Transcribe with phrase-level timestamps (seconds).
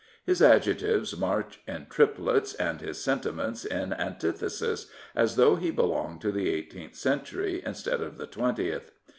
[0.25, 6.31] His adjectives march in triplets, and his sentiments in antithesis, as though he belonged to
[6.31, 8.91] the eighteenth century instead of the twentieth.